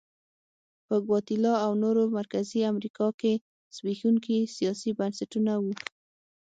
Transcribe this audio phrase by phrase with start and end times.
[0.87, 3.33] په ګواتیلا او نورو مرکزي امریکا کې
[3.75, 5.73] زبېښونکي سیاسي بنسټونه وو.